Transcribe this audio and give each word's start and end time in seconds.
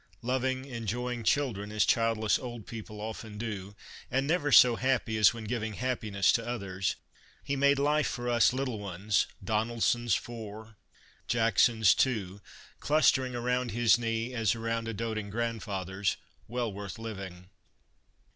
Loving, 0.23 0.65
enjoying 0.65 1.21
children 1.23 1.71
as 1.71 1.85
child 1.85 2.17
less 2.17 2.39
old 2.39 2.65
people 2.65 2.99
often 2.99 3.37
do, 3.37 3.75
and 4.09 4.25
never 4.25 4.51
so 4.51 4.75
happy 4.75 5.15
as 5.15 5.31
when 5.31 5.43
giving 5.43 5.73
happiness 5.73 6.31
to 6.31 6.43
others, 6.47 6.95
he 7.43 7.55
made 7.55 7.77
life 7.77 8.07
for 8.07 8.27
us 8.27 8.51
little 8.51 8.79
ones,— 8.79 9.27
Donelsons, 9.45 10.15
four; 10.15 10.75
Jacksons, 11.27 11.93
two,— 11.93 12.41
clustering 12.79 13.35
around 13.35 13.69
his 13.69 13.99
knee 13.99 14.33
as 14.33 14.55
around 14.55 14.87
a 14.87 14.93
doting 14.95 15.29
grandfather's, 15.29 16.17
well 16.47 16.73
worth 16.73 16.97
living. 16.97 17.51